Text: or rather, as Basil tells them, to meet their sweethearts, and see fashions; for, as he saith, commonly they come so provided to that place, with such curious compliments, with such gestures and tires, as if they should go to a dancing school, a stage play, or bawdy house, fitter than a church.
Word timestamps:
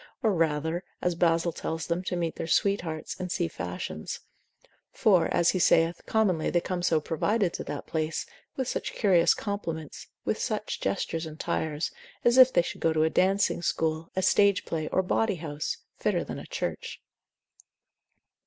or 0.23 0.31
rather, 0.33 0.83
as 0.99 1.13
Basil 1.13 1.51
tells 1.51 1.85
them, 1.85 2.03
to 2.05 2.15
meet 2.15 2.35
their 2.35 2.47
sweethearts, 2.47 3.15
and 3.19 3.31
see 3.31 3.47
fashions; 3.47 4.21
for, 4.91 5.27
as 5.31 5.51
he 5.51 5.59
saith, 5.59 6.01
commonly 6.07 6.49
they 6.49 6.59
come 6.59 6.81
so 6.81 6.99
provided 6.99 7.53
to 7.53 7.63
that 7.63 7.85
place, 7.85 8.25
with 8.55 8.67
such 8.67 8.93
curious 8.95 9.35
compliments, 9.35 10.07
with 10.25 10.39
such 10.39 10.81
gestures 10.81 11.27
and 11.27 11.39
tires, 11.39 11.91
as 12.25 12.39
if 12.39 12.51
they 12.51 12.63
should 12.63 12.81
go 12.81 12.91
to 12.93 13.03
a 13.03 13.11
dancing 13.11 13.61
school, 13.61 14.09
a 14.15 14.23
stage 14.23 14.65
play, 14.65 14.87
or 14.87 15.03
bawdy 15.03 15.35
house, 15.35 15.77
fitter 15.99 16.23
than 16.23 16.39
a 16.39 16.47
church. 16.47 16.99